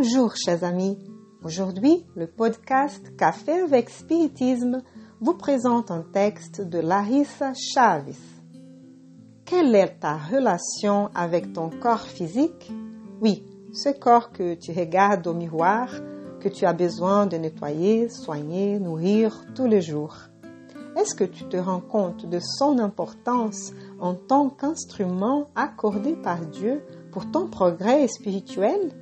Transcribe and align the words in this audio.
Bonjour 0.00 0.36
chers 0.36 0.62
amis. 0.62 0.96
Aujourd'hui, 1.42 2.06
le 2.14 2.28
podcast 2.28 3.16
Café 3.16 3.62
avec 3.62 3.90
Spiritisme 3.90 4.80
vous 5.20 5.34
présente 5.34 5.90
un 5.90 6.02
texte 6.02 6.60
de 6.60 6.78
Larissa 6.78 7.52
Chavez. 7.52 8.14
Quelle 9.44 9.74
est 9.74 9.98
ta 9.98 10.16
relation 10.16 11.10
avec 11.16 11.52
ton 11.52 11.68
corps 11.68 12.06
physique? 12.06 12.70
Oui, 13.20 13.42
ce 13.72 13.88
corps 13.88 14.30
que 14.30 14.54
tu 14.54 14.70
regardes 14.70 15.26
au 15.26 15.34
miroir, 15.34 15.92
que 16.38 16.48
tu 16.48 16.64
as 16.64 16.74
besoin 16.74 17.26
de 17.26 17.36
nettoyer, 17.36 18.08
soigner, 18.08 18.78
nourrir 18.78 19.46
tous 19.56 19.66
les 19.66 19.82
jours. 19.82 20.14
Est-ce 20.96 21.16
que 21.16 21.24
tu 21.24 21.42
te 21.48 21.56
rends 21.56 21.80
compte 21.80 22.24
de 22.24 22.38
son 22.38 22.78
importance 22.78 23.72
en 23.98 24.14
tant 24.14 24.48
qu'instrument 24.48 25.48
accordé 25.56 26.14
par 26.14 26.46
Dieu 26.46 26.84
pour 27.10 27.28
ton 27.32 27.48
progrès 27.48 28.06
spirituel? 28.06 28.92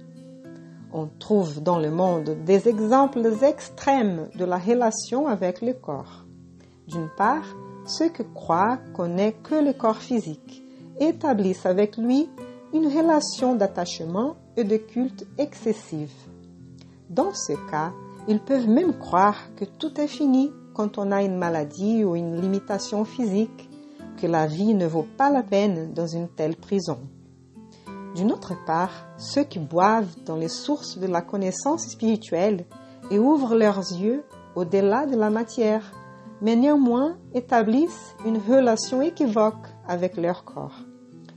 On 0.98 1.10
trouve 1.18 1.62
dans 1.62 1.78
le 1.78 1.90
monde 1.90 2.38
des 2.46 2.70
exemples 2.70 3.30
extrêmes 3.42 4.30
de 4.34 4.46
la 4.46 4.56
relation 4.56 5.26
avec 5.26 5.60
le 5.60 5.74
corps. 5.74 6.24
D'une 6.88 7.10
part, 7.18 7.44
ceux 7.84 8.08
qui 8.08 8.22
croient 8.34 8.78
qu'on 8.94 9.08
n'est 9.08 9.34
que 9.34 9.56
le 9.56 9.74
corps 9.74 9.98
physique 9.98 10.64
établissent 10.98 11.66
avec 11.66 11.98
lui 11.98 12.30
une 12.72 12.86
relation 12.86 13.54
d'attachement 13.54 14.36
et 14.56 14.64
de 14.64 14.78
culte 14.78 15.26
excessive. 15.36 16.14
Dans 17.10 17.34
ce 17.34 17.52
cas, 17.70 17.92
ils 18.26 18.40
peuvent 18.40 18.66
même 18.66 18.94
croire 18.94 19.54
que 19.56 19.66
tout 19.66 20.00
est 20.00 20.08
fini 20.08 20.50
quand 20.72 20.96
on 20.96 21.12
a 21.12 21.22
une 21.22 21.36
maladie 21.36 22.04
ou 22.04 22.16
une 22.16 22.40
limitation 22.40 23.04
physique, 23.04 23.68
que 24.16 24.26
la 24.26 24.46
vie 24.46 24.72
ne 24.72 24.86
vaut 24.86 25.06
pas 25.18 25.28
la 25.28 25.42
peine 25.42 25.92
dans 25.92 26.06
une 26.06 26.28
telle 26.28 26.56
prison. 26.56 27.00
D'une 28.16 28.32
autre 28.32 28.54
part, 28.64 29.06
ceux 29.18 29.44
qui 29.44 29.58
boivent 29.58 30.16
dans 30.24 30.36
les 30.36 30.48
sources 30.48 30.96
de 30.96 31.06
la 31.06 31.20
connaissance 31.20 31.86
spirituelle 31.86 32.64
et 33.10 33.18
ouvrent 33.18 33.54
leurs 33.54 33.92
yeux 33.92 34.24
au-delà 34.54 35.04
de 35.04 35.16
la 35.16 35.28
matière, 35.28 35.92
mais 36.40 36.56
néanmoins 36.56 37.18
établissent 37.34 38.16
une 38.24 38.38
relation 38.38 39.02
équivoque 39.02 39.68
avec 39.86 40.16
leur 40.16 40.44
corps. 40.44 40.78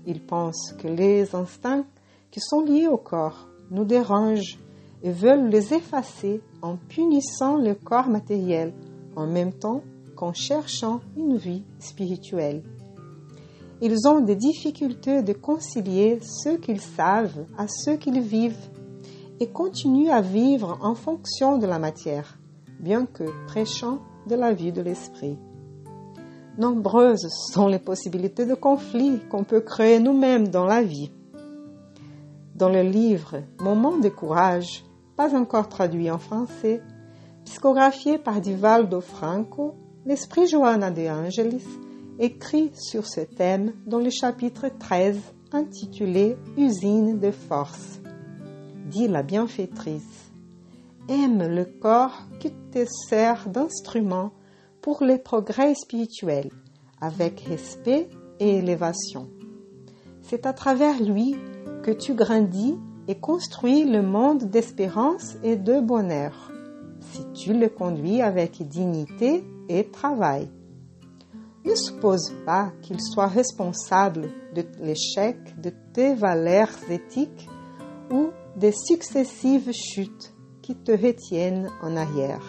Ils 0.06 0.26
pensent 0.26 0.74
que 0.80 0.88
les 0.88 1.36
instincts 1.36 1.84
qui 2.32 2.40
sont 2.40 2.62
liés 2.62 2.88
au 2.88 2.98
corps 2.98 3.50
nous 3.72 3.84
dérangent 3.84 4.58
et 5.04 5.12
veulent 5.12 5.50
les 5.50 5.74
effacer 5.74 6.42
en 6.62 6.78
punissant 6.78 7.58
le 7.58 7.76
corps 7.76 8.08
matériel 8.08 8.74
en 9.18 9.28
même 9.28 9.52
temps 9.52 9.84
qu'en 10.16 10.32
cherchant 10.32 11.02
une 11.18 11.36
vie 11.36 11.64
spirituelle. 11.80 12.64
Ils 13.82 14.08
ont 14.10 14.20
des 14.20 14.36
difficultés 14.36 15.24
de 15.24 15.32
concilier 15.32 16.20
ce 16.22 16.58
qu'ils 16.58 16.82
savent 16.82 17.46
à 17.58 17.68
ce 17.70 17.92
qu'ils 17.92 18.20
vivent 18.20 18.70
et 19.40 19.48
continuent 19.48 20.12
à 20.12 20.20
vivre 20.20 20.78
en 20.82 20.96
fonction 20.96 21.58
de 21.58 21.66
la 21.66 21.80
matière, 21.80 22.38
bien 22.82 23.06
que 23.06 23.24
prêchant 23.48 24.00
de 24.28 24.36
la 24.36 24.52
vie 24.52 24.74
de 24.74 24.82
l'esprit. 24.82 25.38
Nombreuses 26.58 27.30
sont 27.54 27.68
les 27.68 27.80
possibilités 27.80 28.46
de 28.46 28.54
conflit 28.54 29.20
qu'on 29.30 29.46
peut 29.46 29.62
créer 29.62 30.00
nous-mêmes 30.00 30.50
dans 30.50 30.66
la 30.66 30.84
vie. 30.84 31.12
Dans 32.56 32.68
le 32.68 32.82
livre 32.82 33.44
Moment 33.62 33.98
de 33.98 34.10
courage, 34.10 34.84
pas 35.16 35.34
encore 35.38 35.70
traduit 35.70 36.12
en 36.12 36.18
français, 36.18 36.82
psychographié 37.46 38.18
par 38.18 38.42
Divaldo 38.42 39.00
Franco, 39.00 39.76
l'esprit 40.06 40.48
Johanna 40.48 40.92
de 40.92 41.08
Angelis 41.08 41.64
écrit 42.20 42.72
sur 42.74 43.08
ce 43.08 43.22
thème 43.22 43.74
dans 43.88 44.00
le 44.00 44.10
chapitre 44.10 44.68
13 44.68 45.18
intitulé 45.54 46.36
Usine 46.58 47.18
de 47.18 47.32
force. 47.32 48.02
Dit 48.88 49.08
la 49.08 49.24
bienfaitrice, 49.24 50.32
aime 51.08 51.48
le 51.48 51.64
corps 51.64 52.24
qui 52.40 52.52
te 52.72 52.86
sert 53.08 53.48
d'instrument 53.48 54.32
pour 54.82 55.04
les 55.04 55.18
progrès 55.18 55.74
spirituels 55.76 56.52
avec 57.00 57.40
respect 57.42 58.10
et 58.42 58.58
élévation. 58.58 59.30
C'est 60.22 60.46
à 60.46 60.52
travers 60.52 61.02
lui 61.02 61.38
que 61.84 61.92
tu 61.92 62.16
grandis 62.16 62.76
et 63.08 63.16
construis 63.16 63.86
le 63.86 64.02
monde 64.02 64.44
d'espérance 64.44 65.38
et 65.42 65.56
de 65.56 65.80
bonheur, 65.80 66.52
si 67.14 67.22
tu 67.34 67.54
le 67.54 67.70
conduis 67.70 68.22
avec 68.22 68.62
dignité 68.68 69.44
et 69.70 69.86
travail. 69.86 70.50
Ne 71.70 71.76
suppose 71.76 72.34
pas 72.48 72.72
qu'il 72.82 73.00
soit 73.00 73.28
responsable 73.28 74.32
de 74.56 74.66
l'échec 74.82 75.38
de 75.62 75.72
tes 75.94 76.16
valeurs 76.16 76.72
éthiques 76.90 77.48
ou 78.12 78.30
des 78.56 78.72
successives 78.72 79.72
chutes 79.72 80.34
qui 80.64 80.76
te 80.76 80.92
retiennent 80.92 81.70
en 81.84 81.96
arrière. 81.96 82.42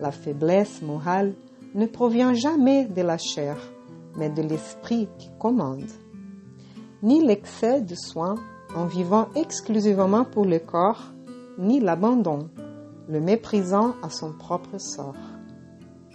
La 0.00 0.10
faiblesse 0.10 0.80
morale 0.80 1.34
ne 1.74 1.84
provient 1.84 2.32
jamais 2.32 2.86
de 2.86 3.02
la 3.02 3.18
chair, 3.18 3.58
mais 4.16 4.30
de 4.30 4.40
l'esprit 4.40 5.06
qui 5.18 5.28
commande. 5.38 5.90
Ni 7.02 7.22
l'excès 7.22 7.82
de 7.82 7.94
soins 7.94 8.36
en 8.74 8.86
vivant 8.86 9.28
exclusivement 9.36 10.24
pour 10.24 10.46
le 10.46 10.60
corps, 10.60 11.12
ni 11.58 11.78
l'abandon, 11.78 12.48
le 13.06 13.20
méprisant 13.20 13.96
à 14.02 14.08
son 14.08 14.32
propre 14.32 14.78
sort. 14.78 15.14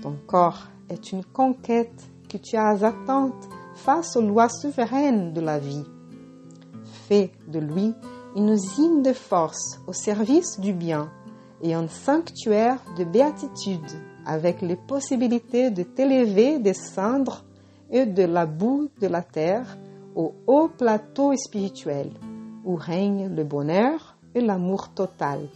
Ton 0.01 0.15
corps 0.25 0.69
est 0.93 1.11
une 1.11 1.25
conquête 1.25 2.09
que 2.29 2.37
tu 2.37 2.55
as 2.55 2.85
attente 2.85 3.49
face 3.75 4.15
aux 4.15 4.21
lois 4.21 4.49
souveraines 4.49 5.33
de 5.33 5.41
la 5.41 5.59
vie. 5.59 5.83
Fais 7.07 7.31
de 7.47 7.59
lui 7.59 7.93
une 8.35 8.49
usine 8.49 9.03
de 9.03 9.13
force 9.13 9.79
au 9.87 9.93
service 9.93 10.59
du 10.59 10.73
bien 10.73 11.11
et 11.61 11.73
un 11.73 11.87
sanctuaire 11.87 12.79
de 12.97 13.03
béatitude 13.03 13.91
avec 14.25 14.61
les 14.61 14.75
possibilités 14.75 15.69
de 15.71 15.83
t'élever 15.83 16.59
des 16.59 16.73
cendres 16.73 17.43
et 17.91 18.05
de 18.05 18.23
la 18.23 18.45
boue 18.45 18.89
de 19.01 19.07
la 19.07 19.21
terre 19.21 19.77
au 20.15 20.33
haut 20.47 20.69
plateau 20.69 21.35
spirituel 21.35 22.11
où 22.63 22.75
règne 22.75 23.33
le 23.35 23.43
bonheur 23.43 24.17
et 24.35 24.41
l'amour 24.41 24.89
total. 24.89 25.47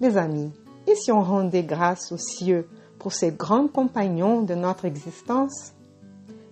Les 0.00 0.16
amis, 0.16 0.50
et 0.86 0.94
si 0.94 1.10
on 1.10 1.22
rendait 1.22 1.64
grâce 1.64 2.12
aux 2.12 2.18
cieux 2.18 2.68
pour 2.98 3.12
ces 3.12 3.32
grands 3.32 3.68
compagnons 3.68 4.42
de 4.42 4.54
notre 4.54 4.84
existence 4.84 5.72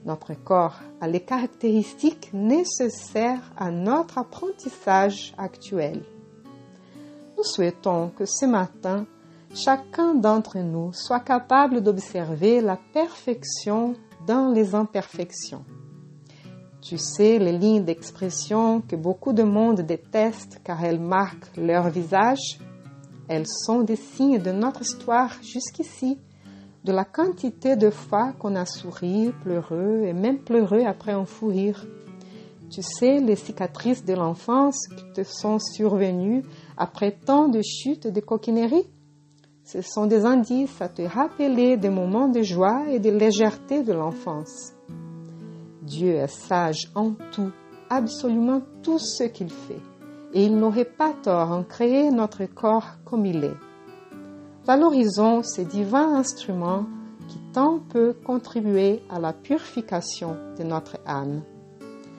Notre 0.04 0.34
corps 0.34 0.80
a 1.00 1.08
les 1.08 1.20
caractéristiques 1.20 2.30
nécessaires 2.32 3.52
à 3.56 3.70
notre 3.70 4.18
apprentissage 4.18 5.34
actuel. 5.38 6.02
Nous 7.36 7.44
souhaitons 7.44 8.10
que 8.10 8.26
ce 8.26 8.46
matin, 8.46 9.06
chacun 9.54 10.14
d'entre 10.14 10.58
nous 10.58 10.92
soit 10.92 11.20
capable 11.20 11.82
d'observer 11.82 12.60
la 12.60 12.78
perfection 12.92 13.94
dans 14.26 14.52
les 14.52 14.74
imperfections. 14.74 15.64
Tu 16.84 16.98
sais 16.98 17.38
les 17.38 17.56
lignes 17.56 17.84
d'expression 17.84 18.82
que 18.82 18.94
beaucoup 18.94 19.32
de 19.32 19.42
monde 19.42 19.80
détestent 19.80 20.60
car 20.62 20.84
elles 20.84 21.00
marquent 21.00 21.56
leur 21.56 21.88
visage. 21.88 22.58
Elles 23.26 23.46
sont 23.46 23.80
des 23.80 23.96
signes 23.96 24.38
de 24.38 24.52
notre 24.52 24.82
histoire 24.82 25.30
jusqu'ici, 25.42 26.18
de 26.84 26.92
la 26.92 27.04
quantité 27.04 27.76
de 27.76 27.88
fois 27.88 28.32
qu'on 28.38 28.54
a 28.56 28.66
souri, 28.66 29.32
pleureux 29.42 30.02
et 30.04 30.12
même 30.12 30.38
pleureux 30.38 30.84
après 30.86 31.12
un 31.12 31.24
fou 31.24 31.48
rire. 31.48 31.86
Tu 32.70 32.82
sais 32.82 33.20
les 33.20 33.36
cicatrices 33.36 34.04
de 34.04 34.12
l'enfance 34.12 34.86
qui 34.88 35.04
te 35.14 35.22
sont 35.22 35.58
survenues 35.58 36.42
après 36.76 37.12
tant 37.12 37.48
de 37.48 37.62
chutes 37.62 38.06
et 38.06 38.10
de 38.10 38.20
coquineries 38.20 38.86
Ce 39.64 39.80
sont 39.80 40.06
des 40.06 40.26
indices 40.26 40.80
à 40.82 40.88
te 40.88 41.02
rappeler 41.02 41.78
des 41.78 41.88
moments 41.88 42.28
de 42.28 42.42
joie 42.42 42.84
et 42.90 42.98
de 42.98 43.10
légèreté 43.10 43.82
de 43.82 43.92
l'enfance. 43.94 44.72
Dieu 45.82 46.14
est 46.14 46.26
sage 46.26 46.90
en 46.94 47.12
tout, 47.32 47.52
absolument 47.88 48.60
tout 48.82 48.98
ce 48.98 49.24
qu'il 49.24 49.50
fait, 49.50 49.80
et 50.34 50.44
il 50.44 50.56
n'aurait 50.56 50.84
pas 50.84 51.14
tort 51.22 51.50
en 51.50 51.62
créer 51.62 52.10
notre 52.10 52.44
corps 52.44 52.98
comme 53.04 53.24
il 53.24 53.44
est. 53.44 53.73
Valorisons 54.66 55.42
ces 55.42 55.64
divins 55.64 56.14
instruments 56.14 56.86
qui 57.28 57.38
tant 57.52 57.80
peuvent 57.80 58.20
contribuer 58.24 59.02
à 59.10 59.18
la 59.18 59.32
purification 59.32 60.36
de 60.58 60.64
notre 60.64 60.96
âme. 61.06 61.42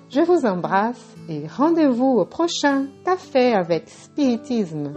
Je 0.09 0.21
vous 0.21 0.45
embrasse 0.45 1.15
et 1.27 1.47
rendez-vous 1.47 2.19
au 2.19 2.25
prochain 2.25 2.85
Café 3.03 3.53
avec 3.53 3.89
Spiritisme. 3.89 4.91